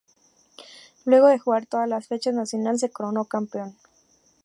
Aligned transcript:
Luego 1.05 1.27
de 1.27 1.37
jugar 1.37 1.67
todas 1.67 1.87
las 1.87 2.07
fechas, 2.07 2.33
Nacional 2.33 2.79
se 2.79 2.89
coronó 2.89 3.25
campeón. 3.25 3.77